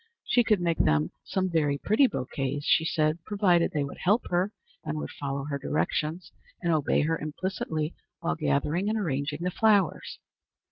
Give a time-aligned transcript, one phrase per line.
[0.25, 4.51] She could make them some very pretty bouquets, she said, provided they would help her,
[4.83, 10.17] and would follow her directions and obey her implicitly while gathering and arranging the flowers.